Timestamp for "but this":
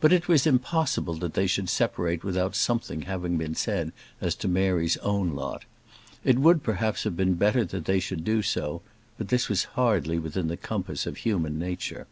9.16-9.48